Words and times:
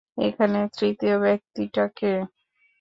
এখানে 0.21 0.59
তৃতীয় 0.77 1.15
ব্যক্তিটা 1.19 1.83
কে? 1.91 2.13